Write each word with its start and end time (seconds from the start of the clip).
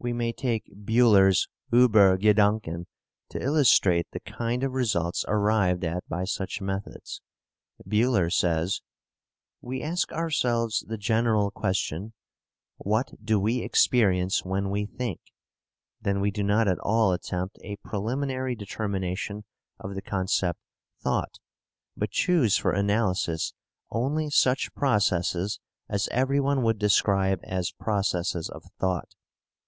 We 0.00 0.12
may 0.14 0.32
take 0.32 0.68
Buhler's 0.74 1.46
"Uber 1.72 2.16
Gedanken" 2.16 2.86
to 3.28 3.40
illustrate 3.40 4.08
the 4.10 4.18
kind 4.18 4.64
of 4.64 4.72
results 4.72 5.26
arrived 5.28 5.84
at 5.84 6.08
by 6.08 6.24
such 6.24 6.62
methods. 6.62 7.20
Buhler 7.86 8.30
says 8.32 8.80
(p. 9.62 9.68
303): 9.68 9.68
"We 9.68 9.82
ask 9.82 10.10
ourselves 10.12 10.84
the 10.88 10.96
general 10.96 11.50
question: 11.52 12.14
'WHAT 12.78 13.24
DO 13.24 13.38
WE 13.38 13.60
EXPERIENCE 13.62 14.42
WHEN 14.44 14.70
WE 14.70 14.86
THINK?' 14.86 15.20
Then 16.00 16.20
we 16.20 16.30
do 16.32 16.42
not 16.42 16.66
at 16.66 16.78
all 16.78 17.12
attempt 17.12 17.58
a 17.62 17.76
preliminary 17.76 18.56
determination 18.56 19.44
of 19.78 19.94
the 19.94 20.02
concept 20.02 20.58
'thought,' 21.02 21.38
but 21.94 22.10
choose 22.10 22.56
for 22.56 22.72
analysis 22.72 23.52
only 23.90 24.30
such 24.30 24.74
processes 24.74 25.60
as 25.88 26.08
everyone 26.10 26.62
would 26.62 26.78
describe 26.78 27.38
as 27.44 27.70
processes 27.70 28.48
of 28.48 28.64
thought." 28.80 29.14